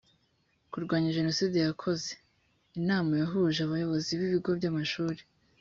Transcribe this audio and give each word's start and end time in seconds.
kurwanya 0.71 1.15
jenoside 1.17 1.55
yakoze 1.67 2.09
inama 2.79 3.11
yahuje 3.21 3.59
abayobozi 3.63 4.09
b 4.19 4.21
ibigo 4.27 4.49
by 4.57 4.65
amashuri 4.71 5.21